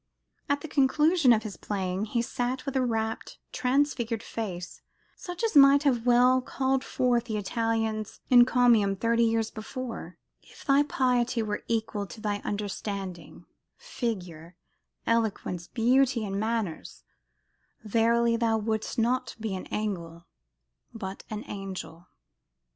[0.49, 4.81] At the conclusion of his playing he sat with a rapt, transfigured face,
[5.15, 10.81] such as might well have called forth the Italian's encomium, thirty years before, "If thy
[10.81, 13.45] piety were equal to thy understanding,
[13.77, 14.55] figure,
[15.05, 17.03] eloquence, beauty and manners,
[17.83, 20.25] verily thou wouldest not be an Angle
[20.95, 22.07] but an Angel!"